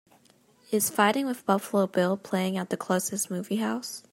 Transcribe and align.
Is 0.71 0.89
Fighting 0.89 1.27
With 1.27 1.45
Buffalo 1.45 1.85
Bill 1.85 2.17
playing 2.17 2.57
at 2.57 2.71
the 2.71 2.75
closest 2.75 3.29
movie 3.29 3.57
house 3.57 4.01